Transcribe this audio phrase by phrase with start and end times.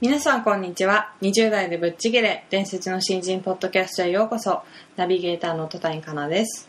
[0.00, 1.12] 皆さんこんにちは。
[1.22, 2.44] 20代でぶっちぎれ。
[2.50, 4.62] 伝説の新人ポッドキャストへようこそ。
[4.94, 6.68] ナビゲーターの戸谷香奈です。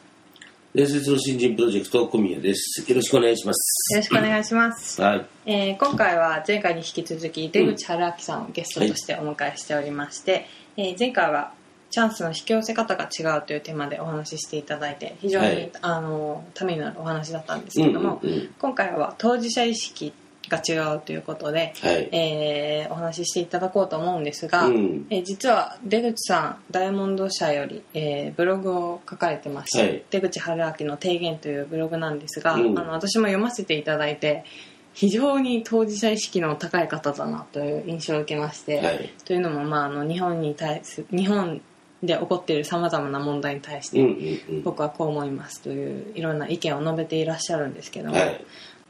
[0.73, 2.83] 伝説の新人プロジェクト小宮です。
[2.89, 3.93] よろしくお願いします。
[3.93, 5.25] よろしくお願いします、はい。
[5.45, 11.53] えー今回は前回に引き続き出口春明さんをゲストとしてお迎えしておりまして、えー前回は
[11.91, 15.71] チャンスの引き寄せ方が違うというテーマでお話ししていただいて非常に、はい。
[15.81, 18.49] あのためになるお話だったんですけども、うんうんうん。
[18.57, 20.13] 今回は当事者意識
[20.47, 22.09] が違うということで、はい。
[22.11, 25.07] えーお話ししていただこうと思うんですが、うん。
[25.09, 30.03] えー実は出口さんダイヤモンド社より、えーブログを書かれてまして、はい。
[30.09, 32.79] 出口春明の提言というブログなんですが、うん。
[32.79, 34.45] あの私も読ませていただいて
[34.93, 39.13] 非常に当事者意識の高い方だなという印象を受けまして、はい。
[39.25, 41.61] というのも、まあ、あの日本に対す日本
[42.01, 48.45] で起こっているさまざまな問題に対して、僕はこう思いますといういろんな意見を述べていらっしゃるんですけども、はい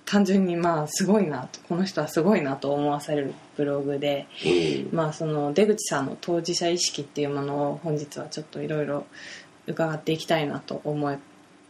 [0.09, 4.97] 単純にまあすごいなとこの人はすごいなと思わされるブログで、うん。
[4.97, 9.05] まあ、その出口さんの当事者意識っていうものを本日はちょっといろいろ
[9.67, 11.19] 伺っていきたいなと思っ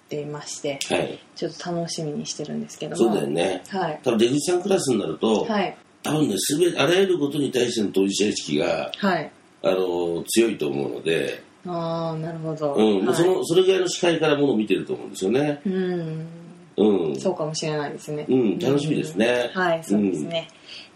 [0.07, 1.19] ていましてはい。
[1.35, 3.61] ちょっと楽しみにしてるんですけどもそうだよね。
[3.67, 3.99] はい。
[4.05, 5.77] 多分出口さんクラスになると、はい。
[6.01, 9.31] 多分ねすべあらゆることに対しての当事者意識がはい。
[9.63, 12.81] あの強いと思うので、ああなるほど、うん。
[12.99, 13.15] もうはい。
[13.15, 15.61] そのそれぐらいの視界からものを見てると思うんですよね。
[15.65, 16.38] うん
[16.79, 17.19] うん。
[17.19, 18.25] そうかもしれないですね。
[18.27, 19.51] うん楽しみですね。
[19.53, 20.47] うんはいそうですね、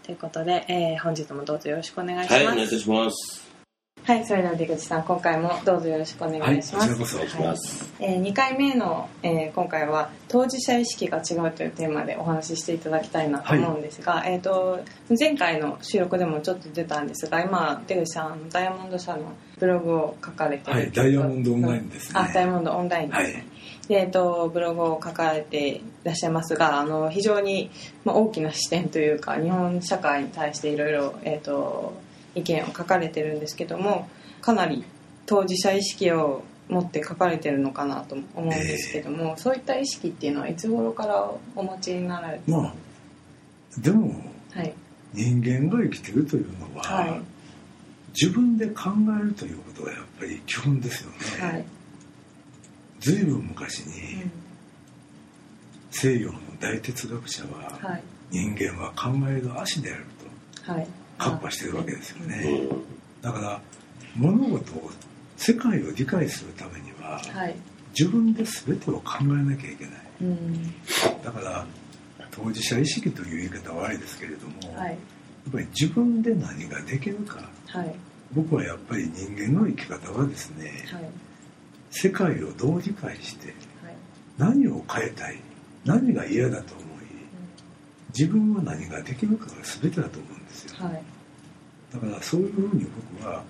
[0.02, 2.34] ということで、えー本日もどうぞよろしくお願いします。
[2.34, 3.44] はいお願いいたします。
[4.04, 7.94] はい、それでは出口さん今回もどうぞよろしくお願いします、はいこちらこそお願いします。
[7.98, 14.80] えー、2回目の、えー今回は当事者意識が違うというテーマでお話ししていただきたいなと思うんですが、えー、と
[15.18, 22.20] 前回の収録でもちょっと出たんですが今出口さんダイヤモンド社のブログを書かれてるはいダイヤモンドオンラインですね。
[22.20, 23.32] あダイヤモンドオンラインですね、はい。
[23.32, 23.44] で
[23.90, 27.70] えー、とブログを書かれていらっしゃいますがあの非常に、
[28.04, 31.92] まあ、大きな視点というか日本社会に対していろいろえーと
[32.34, 34.08] 意見を書かれてるんですけども
[34.40, 34.84] かなり
[35.26, 42.74] 当事者意識を持って書かれてるのかなと思うんですけども、そういった意識っていうのはいつ頃からお持ちになられてまあ
[43.78, 44.14] でも
[44.54, 44.72] はい。
[45.12, 47.20] 人間が生きてるというのは、はい。
[48.20, 48.90] 自分で考
[49.20, 51.16] えるということがやっぱり基本ですよね、
[51.52, 51.64] はい、
[53.04, 54.30] ずいぶん昔にうん。
[55.90, 58.02] 西洋の大哲学者は、はい。
[58.30, 60.04] 人間は考える足である
[60.66, 60.84] はい。
[60.84, 62.68] とカッパしてるわけですようね、ん
[63.22, 63.60] だから
[64.16, 64.90] 物事を
[65.36, 67.54] 世界を理解するためにははい。
[67.98, 69.94] 自分で全てを考えなきゃいけない。
[70.22, 70.74] うん。
[71.22, 71.66] だから
[72.30, 74.88] 当事者意識という言い方は悪いですけれども、はい。
[74.88, 77.48] やっぱり自分で何ができるか。
[77.66, 77.94] はい。
[78.32, 81.04] 僕はやっぱり人間の生き方はですねはい
[81.96, 83.54] 世界をどう理解してはい。
[84.36, 85.38] 何を変えたい
[85.84, 86.86] 何が嫌だと思い
[88.08, 90.86] 自分は何ができるかが全てだと思うんですよ。
[90.86, 91.02] はい。
[91.92, 92.86] だからそういうふうに
[93.20, 93.42] 僕は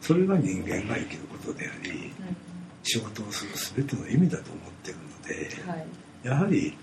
[0.00, 2.12] それが人間が生きることであり
[2.82, 3.44] 仕事をす
[3.76, 5.86] る全ての意味だと思ってるのではい。
[6.26, 6.76] やはり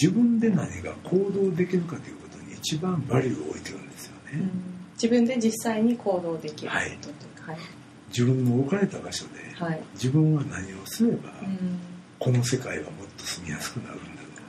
[0.00, 4.50] 自分で何が行動できるかということに一番バリューを置いてるんですよね、うん。
[4.94, 7.81] 自分で実際に行動できることというかはい
[8.12, 9.80] 自分の置かれた場所ではい。
[9.94, 11.78] 自分は何をすればうん。
[12.18, 14.04] この世界はもっと住みやすくなるんだ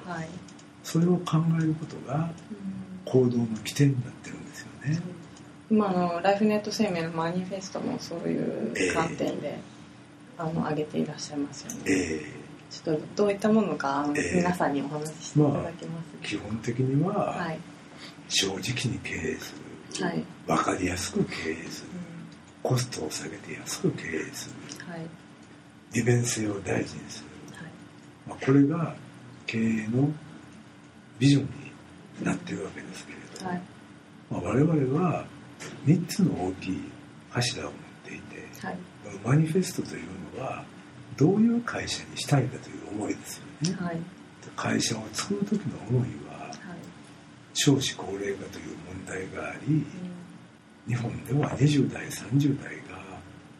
[0.06, 0.18] ろう。
[0.18, 0.28] はい。
[0.84, 2.30] それを考えることが
[3.06, 5.02] 行動の起点になってるんですよね。
[5.72, 9.58] 今あのライフネット生命のマニフェストもそういう観点で、
[10.38, 12.22] あの挙げていらっしゃいますよね、え
[12.70, 17.60] ちょっとどういったものか皆さんにお話ししていただけまー基本的にははい。
[18.28, 18.60] 正直
[18.92, 19.54] に経営す
[20.00, 20.06] る。
[20.06, 21.90] はい、分かりやすく経営する
[22.64, 24.50] コストを下げて安く経営す
[24.80, 24.90] る。
[24.90, 25.02] はい。
[25.94, 27.72] 利便性を大事にする、はい。
[28.28, 28.96] まあ、これが
[29.46, 30.10] 経営の
[31.20, 31.44] ビジョン
[32.20, 33.62] になってるわけですけれど、はい。
[34.32, 35.26] まあ、我々は
[35.86, 36.82] 3つの大きい
[37.30, 38.78] 柱を持っていてはい。
[39.24, 40.64] マニフェストというのは
[41.18, 43.78] どういう会社にしたいかという思いですよね。
[43.80, 44.00] はい。
[44.56, 46.54] 会社を作る時の思いははい。
[47.54, 49.86] 少子高齢化という問題がありうん
[50.88, 53.02] 日本では20代30代が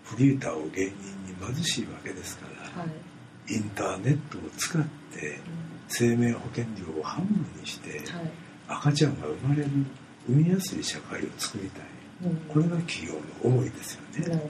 [0.04, 0.94] フリーターを芸人
[1.28, 3.54] に貧しいわけですからはい。
[3.54, 4.82] インターネットを使っ
[5.12, 5.40] て
[5.88, 8.32] 生命保険料を半分にしてはい。
[8.68, 9.70] 赤ちゃんが生まれる
[10.28, 12.30] 産みやすい社会を作りたい。
[12.30, 12.38] うん。
[12.48, 14.50] これが企業の思いですよね。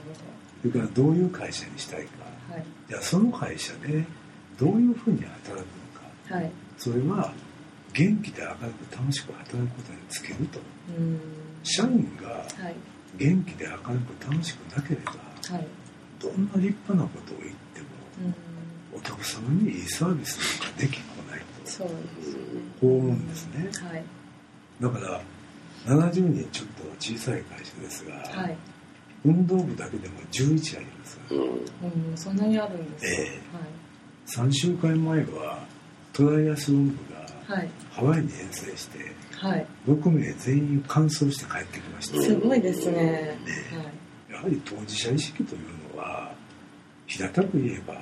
[0.62, 2.10] それからどういう会社にしたいか。
[2.48, 2.64] どはい。
[2.88, 4.04] じゃあその会社で
[4.58, 6.36] どういうふうに働くのか。
[6.36, 6.50] はい。
[6.78, 7.32] それは
[7.94, 10.60] 元気で明るく楽しく働くことにつけると。
[10.98, 11.20] うん。
[11.62, 12.46] 社員がはい。
[13.16, 15.66] 元気で明るく楽しくなければはい。
[16.20, 17.86] どんな立派なことを言っても
[18.92, 18.98] うん。
[18.98, 21.70] お客様にいいサービスなんかできっこないと。
[21.70, 21.94] そうで
[22.24, 22.60] すよね。
[22.80, 23.70] こう思うんですね。
[23.88, 24.04] はい。
[24.80, 25.22] だから
[25.86, 28.56] 70人ちょっと小さい会社ですが、はい。
[29.24, 31.38] 運動部だけでも11あります、うん。
[31.40, 31.44] う
[32.14, 33.22] んそんなにあるんですか。
[33.22, 33.40] え
[34.26, 35.64] 3週間前は
[36.12, 37.68] トライアスロン部がはい。
[37.90, 38.98] ハワイに遠征して
[39.36, 39.52] はい。
[39.52, 43.36] はい6名全員完走して帰ってきました、すごいですね。
[44.30, 46.32] やはり当事者意識というのは
[47.06, 47.94] 平たく言えば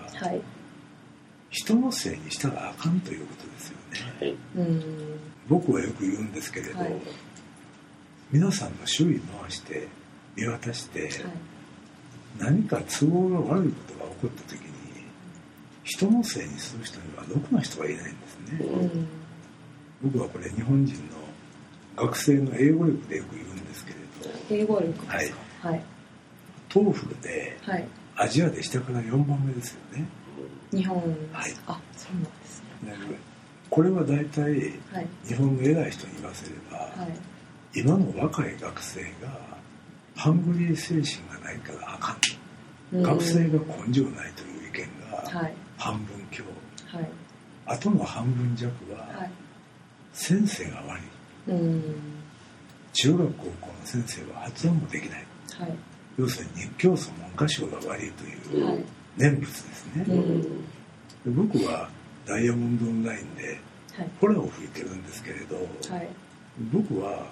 [1.51, 4.17] 人のせいにしたらあかんということですよね。
[4.21, 4.37] はい。
[4.57, 4.83] うん。
[5.49, 6.95] 僕はよく言うんですけれど、はい。
[8.31, 9.89] 皆さんの周囲回して
[10.37, 11.11] 見渡して、はい。
[12.39, 14.73] 何か都合が悪いことが起こった時に
[15.85, 19.22] 人のせいにする人にはろくな人がいないんですね、うん
[20.03, 21.01] 僕はこれ日本人の
[22.05, 23.97] 学生の英語力でよく言うんですけれ
[24.57, 25.33] ど英語力です
[25.63, 25.69] か？
[25.69, 25.83] はい。
[26.69, 27.87] TOEFLではい。
[28.17, 30.07] アジアで下から4番目ですよね。
[30.73, 30.97] 日本
[31.33, 31.55] はい。
[31.67, 32.91] あそうなんですね。
[33.11, 33.17] で
[33.71, 34.43] これは大体
[34.93, 35.07] はい。
[35.27, 37.09] 日本の偉い人に言わせれば、は
[37.75, 37.79] い。
[37.81, 39.07] 今の若い学生が
[40.17, 42.13] ハングリー精神がないからあか
[42.93, 43.03] ん、うん。
[43.03, 45.55] 学生が根性ないという意見がはい。
[45.79, 46.45] 半分強。
[46.87, 47.09] はい。
[47.67, 49.31] あとの半分弱ははい
[50.13, 51.01] 先生が悪
[51.49, 51.53] い。
[51.53, 51.83] うん
[52.93, 55.25] 中学高校の先生は発音もできない。
[55.59, 55.75] はい。
[56.19, 58.85] 要するに教祖文科省が悪いというはい。
[59.17, 60.43] 念仏ですね、うん。
[60.43, 60.47] で
[61.27, 61.89] 僕は
[62.27, 63.59] ダイヤモンドオンラインで
[63.97, 64.11] はい。
[64.21, 65.63] ホラを吹いてるんですけれど、は
[65.99, 66.09] い。
[66.73, 67.27] 僕は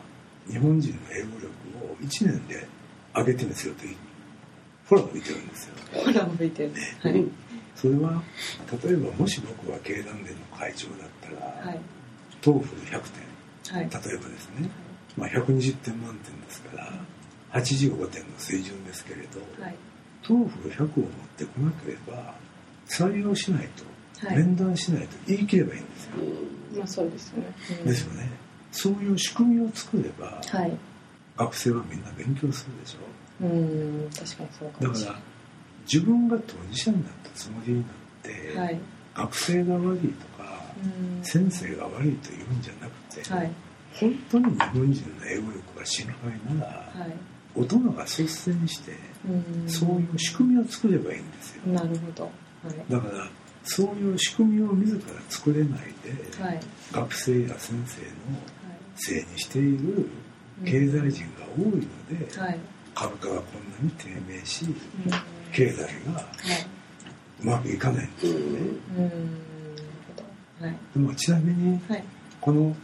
[0.49, 1.47] 日本人の英語力
[1.93, 2.67] を1年で
[3.15, 3.87] 上げてみせようと
[4.89, 5.75] ホラを吹いてるんですよ。
[5.93, 6.73] ほら向いてる。
[7.03, 7.25] はい。
[7.77, 8.23] それは
[8.83, 11.81] 例えばもし僕が経団連の会長だったら、はい
[12.41, 13.21] TOEFL100
[13.75, 13.89] はい。
[13.89, 14.71] 点例えばですね、
[15.17, 16.93] まあ、120点満点ですから
[17.53, 19.75] 85点の水準ですけれど、はい。
[20.23, 22.35] TOEFL100を持ってこなければ
[22.89, 23.69] 採用しない
[24.21, 24.39] と、はい。
[24.39, 26.13] 面談しないと言い切ればいいんですよ、
[26.79, 27.55] まあそうですよね。
[27.81, 27.87] うん。
[27.87, 28.31] ですよね。
[28.73, 30.77] そういう仕組みを作れば、はい。
[31.37, 33.45] 学生はみんな勉強するでしょ。
[33.45, 34.11] うん。
[34.11, 35.23] 確かにそうかもしれだから
[35.93, 37.87] 自分が当事者になったつもりになっ
[38.23, 38.81] て、はい。
[39.15, 40.50] 学生が悪いとか、うん
[41.23, 43.51] 先生が悪いというんじゃなくて、はい。
[43.95, 47.13] 本当に日本人の英語力が心配なら、はい。
[47.55, 48.93] 大人が率先して
[49.29, 49.69] うん。
[49.69, 51.73] そういう仕組みを作ればいいんですよ。
[51.73, 52.25] なるほど。
[52.25, 52.93] はい。
[52.93, 53.29] だから
[53.65, 56.61] そういう仕組みを自ら作れないで、はい。
[56.93, 57.87] 学生や先生のは
[58.97, 60.09] せいにしている
[60.65, 61.81] 経済人が多いの
[62.19, 62.59] で、いはい。
[62.95, 64.65] 株価がこんなに低迷し
[65.07, 65.13] うん。
[65.13, 65.23] は
[65.53, 65.91] 経済がい。
[67.43, 68.39] うまくいかないんですよね、
[68.99, 69.50] うん
[70.61, 70.77] はい。
[70.95, 72.05] でもちなみにはい。
[72.41, 72.75] この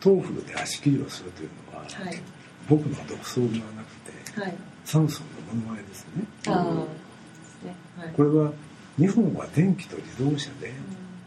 [0.00, 2.20] TOEFLで足切りをするというのは、はい。
[2.68, 3.94] 僕の独創ではなく
[4.34, 4.54] てはい。
[4.84, 6.24] サムソンのものまねですね。
[6.48, 7.74] ああですね。
[7.98, 8.14] はい。
[8.14, 8.52] これは
[8.98, 10.72] 日本は電気と自動車で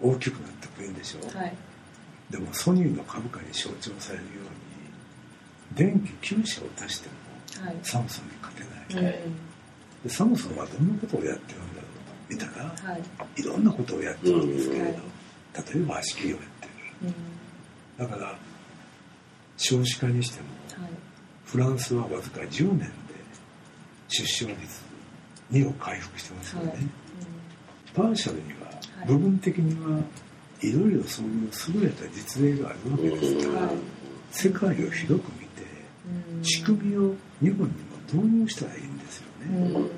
[0.01, 1.53] 大きくなった国でしょう、はい。
[2.29, 4.29] でもソニーの株価に象徴されるよ
[5.77, 7.09] うに電気9社を足して
[7.59, 7.75] もはい。
[7.83, 8.63] サムソンに勝て
[8.97, 9.15] うない、ん。
[10.03, 11.87] でサムソンはどんなことをやってるんだろ
[12.29, 13.41] うと見たらはい。
[13.41, 14.95] いろんなことをやってるんですけれど、うん
[15.55, 17.09] 例えば足切りをやってる。
[17.99, 18.07] うん。
[18.09, 18.37] だから
[19.57, 20.47] 少子化にしても
[20.81, 20.91] はい。
[21.45, 22.87] フランスはわずか10年で
[24.07, 24.81] 出生率
[25.51, 26.77] 2を回復してますよね、はい。
[27.93, 28.67] パーシャルには
[28.99, 29.07] はい。
[29.07, 29.99] 部分的には
[30.61, 33.47] いろいろそういう優れた実例があるわけです。
[33.47, 33.75] から、はい。
[34.31, 35.63] 世界を広く見て
[36.35, 36.43] うん。
[36.43, 39.89] 仕組みを日本にも導入したらいいんですよね、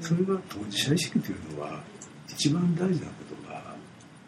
[0.00, 1.82] それが当事者意識というのは
[2.28, 3.41] 一番大事なことが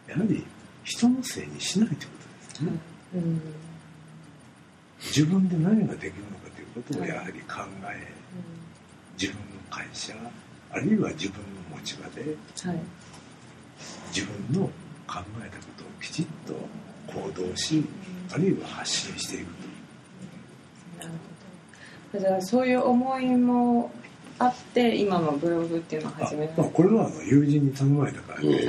[0.07, 0.45] やはり
[0.83, 2.07] 人のせいにしないというこ
[2.47, 2.71] とですね、
[3.15, 3.19] うん。
[3.21, 3.41] うん。
[4.99, 8.07] 自分で何ができるのかということをやはり考え
[9.19, 10.13] 自分の会社
[10.71, 11.39] あるいは自分
[11.71, 12.79] の持ち場ではい。
[14.13, 14.67] 自分の
[15.07, 16.53] 考えたことをきちっと
[17.07, 17.83] 行動し
[18.33, 19.47] あるいは発信していく
[20.99, 21.11] なる
[22.13, 22.19] ほど。
[22.19, 23.91] じゃあそういう思いも
[24.37, 28.67] あって今のブログっていうのをあ始めた、まあ、これはあの友人に頼まれたからです。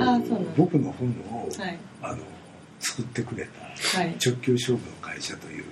[0.55, 1.79] 僕の本を、はい。
[2.01, 2.19] あの
[2.79, 4.15] 作ってくれたはい。
[4.23, 5.65] 直球勝負の会社という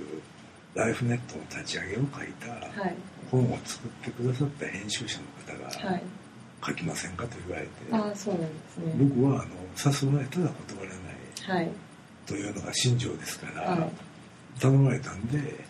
[0.74, 2.08] ライフネットの立ち上げを書い
[2.40, 2.96] たはい。
[3.32, 6.04] 本を作ってくださった編集者の方が、はい。
[6.66, 8.94] 書きませんかと言われてああそうなんですね。
[8.98, 9.52] 僕はあの
[10.10, 11.70] 誘われたら断らないはい。
[12.26, 13.92] というのが信条ですから、はい。
[14.60, 15.64] 頼まれたんで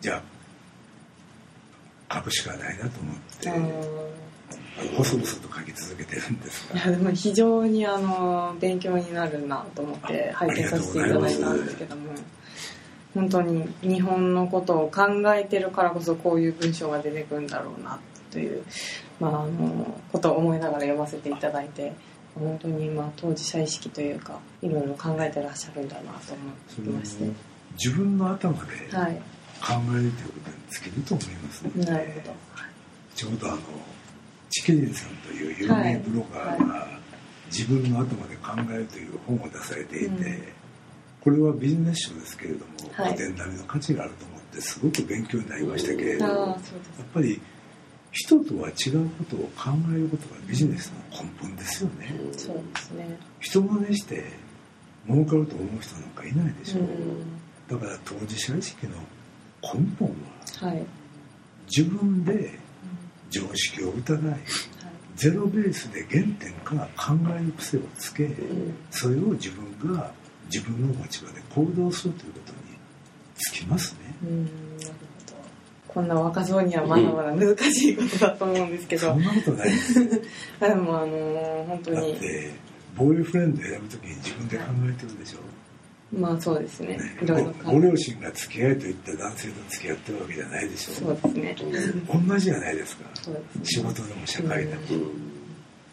[0.00, 0.22] じゃあ
[2.12, 4.06] 書くしかないなと思って。
[4.96, 12.12] 細々と書き続けてるんですいやでも非常にあの勉強になるなと思って拝見させていただいたんですけども。
[13.14, 17.98] 本当に日本のことを考えてるからこそこういう文章が出てくるんだろうな
[18.30, 18.62] という、
[19.18, 21.94] まあ、あのことを思いながら読ませていただいて
[22.34, 27.24] 本当にまあ当事者意識というかいろいろ考えてらっしゃるんだなと思そいまして。
[27.24, 27.32] の
[27.72, 29.22] 自分の頭で考はい
[29.62, 31.64] えるということに尽きると思います。
[31.64, 32.36] ので、なるほど。
[33.14, 33.58] ちょうどあの
[34.50, 36.88] チケリンさんという有名ブロガーが
[37.46, 40.42] 自分の頭で考えるという本を出されていて、うん。
[41.22, 43.14] これはビジネス書ですけれども、はい。
[43.14, 46.58] 古典並みの価値があると思ってすごく勉強になりましたけれども、やっ
[47.12, 47.40] ぱり
[48.12, 52.14] 人とは違うことを考えることがビジネスの根本ですよね。
[52.32, 53.18] そうですね。
[53.40, 54.24] 人真似して
[55.06, 56.88] 儲かると思う人なんかいないでしょ、うん。
[57.68, 58.94] だから当事者意識の
[59.74, 60.86] 根本ははい、
[61.66, 62.58] 自分で
[63.30, 64.36] 常識を疑い
[65.16, 68.30] ゼロベースで原点から考える癖をつけ、
[68.90, 70.12] それを自分が
[70.50, 72.58] 自分の持ち場で行動するということに
[73.36, 74.14] つきますね。
[74.22, 74.50] うん
[75.96, 79.94] こんな若造にはまだまだ難しいことだと思うんですけど、そんなことないです。
[80.60, 82.50] でもあの本当だっにて、
[82.94, 85.38] ボーイフレンド選ぶときに自分で考えてるでしょ。
[86.12, 86.96] まあそうですね。
[86.96, 87.18] ね。
[87.22, 90.92] いろいろ考ご両親が付き合いといった男性と付き合ってるわけじゃないでしょ。
[90.92, 91.56] そうですね。
[92.28, 93.10] 同じじゃないですか。
[93.14, 93.36] すね。
[93.64, 94.80] 仕事でも社会でも。
[94.90, 95.36] うん。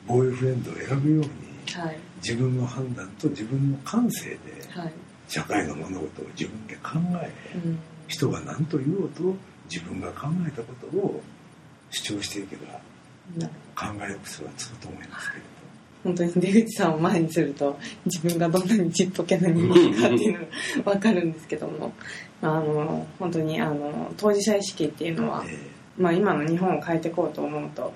[0.05, 1.25] ボーイフレンドを選ぶように、
[1.74, 1.98] はい。
[2.17, 4.38] 自分の判断と自分の感性で
[4.74, 4.93] はい、
[5.27, 7.32] 社会の物事を自分で考え、
[7.63, 9.36] うん、人が何と言おうと
[9.70, 11.22] 自分が考えたことを
[11.91, 12.79] 主張していけば
[13.38, 15.43] な考える癖はつくと思いますけれ
[16.03, 20.39] 本当に出口さんを前にすると自分がどんなにちっぽけな人間かっていうの
[20.86, 21.93] が分かるんですけども
[22.41, 25.43] あの本当にあの当事者意識っていうのは
[25.98, 27.93] まあ、今の日本を変えていこうと思うと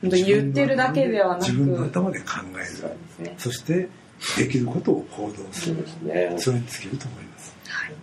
[0.00, 2.26] 本当に言ってるだけではなく自分の頭で考
[2.60, 3.34] えそうるですね。
[3.38, 3.88] そして
[4.36, 6.34] できることを行動する、ね。
[6.38, 7.56] それに尽きると思います。
[7.68, 7.94] はい、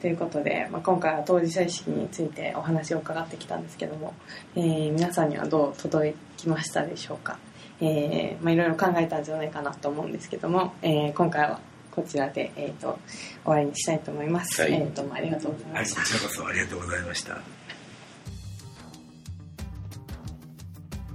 [0.00, 4.12] ということで、まあ、今回は当事者意識についてお話を伺ってきたんですけども、
[4.56, 7.38] えー皆さんにはどう届きましたでしょうか、
[7.80, 11.60] えーまあ、いろいろ考えたんじゃないかなと思うんですけども、えー今回は
[11.94, 12.98] こちらで、えー、と
[13.44, 14.72] 終わりにしたいと思います、はい。
[14.72, 17.38] えー、とありがとうございはいこました、ちらこそありがとうございました。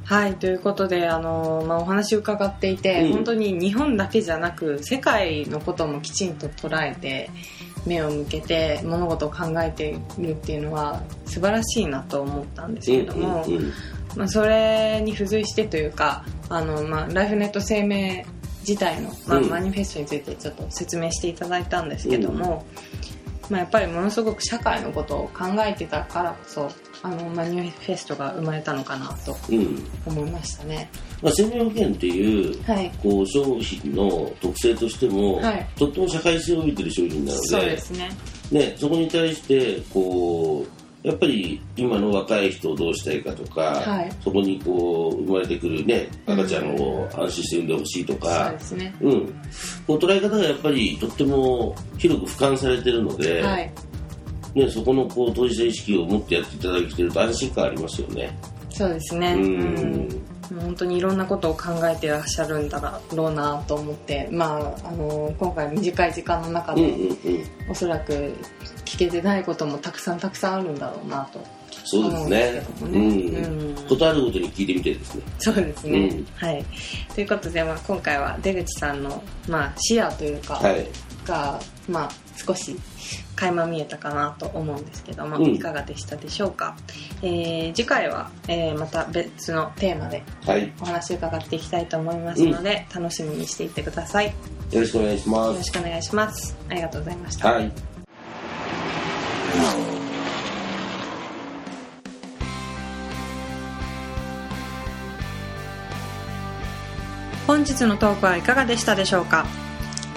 [0.04, 3.13] はい、ということで、あのまあ、お話を伺っていて、うん。
[3.13, 7.30] 本当に日本だけじゃなく世界のこともきちんと捉えて
[7.86, 13.74] 目を向けて物事を考えているっていうのは素晴らしいなと思ったんですけれども、うんうん
[14.18, 18.26] まあ、それに付随してというかあの、まあ、ライフネット生命
[18.68, 19.50] 自体の、まあ、うん。
[19.50, 22.66] マニフェストについてちょっと説明していただいたんですけども、
[23.50, 26.70] まあ、やっぱりものすごく社会のことを考えてたからこそ
[27.04, 29.86] あのマニフェストが生まれたのかなとうん。
[30.06, 30.90] 思いましたね。
[31.22, 32.92] まあ、生命保険っていうはい。
[33.02, 35.68] こう商品の特性としても、はい。
[35.78, 38.10] とっても社会性を帯びてる商品なのでそうですね。
[38.52, 48.96] ね、そこに対してこうやっぱり今の若い人をどうしたいかとか、はいそこにこう生まれてくる、ね、赤ちゃんを安心して産んでほしいとそうかで、すね。
[49.01, 49.25] うん、
[49.86, 53.72] こう捉え方がやっぱりとっても広く俯瞰されてるので、はい。
[54.56, 58.38] ね、そこのこう当事者意識を持ってやっていただけてると安心感ありますよね。
[58.70, 59.34] そうですね。
[59.34, 68.34] うんうん本当にいろんなことを考えてらっしゃるんだろうなと思って、まあ、あの今回短い時間の中で、うんうんうん、おそらく
[68.86, 71.44] 聞けてないこともたくさんたくさんあるんだろうなと。
[71.89, 72.68] そうですね。
[72.82, 73.75] 思うんうん。
[73.88, 75.24] ことあるごとに聞いてみてですね。
[75.39, 76.27] そうですね、うん。
[76.36, 76.66] はい。
[77.16, 80.86] ということで、まあ、今回は出口さんの、まあ、視野というか、はい。
[81.27, 82.75] が、まあ、少し
[83.36, 85.46] 垣間見えたかなと思うんですけども、うん。
[85.53, 86.75] いかがでしたでしょうか、
[87.22, 90.74] えー次回は、えーまた別のテーマではい。
[90.81, 94.27] お話を伺っていきたいと思いますので、楽しみにしていてください。
[94.27, 94.31] よ
[94.72, 95.57] よろしくお願いします。
[95.57, 96.57] ろしくお願いします。
[96.69, 97.72] ありがとうございました、はい。
[107.46, 109.46] 本日のトークはいかがでしたでしょうか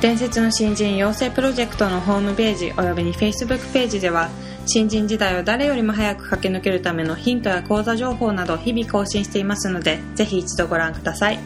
[0.01, 4.31] 伝説の新人養成プロジェクトのホームページおよびに Facebook ページでは
[4.65, 11.39] 新人時代を誰よりも早く駆け抜けるためのヒントや講座情報など日々更新していますのでぜひ一度ご覧ください。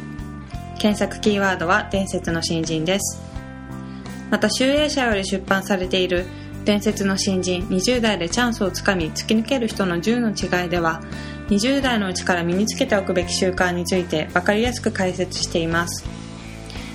[0.79, 3.21] 検索キーワードは伝説の新人です。
[4.31, 6.25] また集英社より出版されている
[6.65, 11.03] 伝説の新人20代でチャンスをつかみ突き抜ける人の10の違いでは
[11.49, 16.24] 20代のうちから身につけておくべき習慣について分かりやすく解説しています。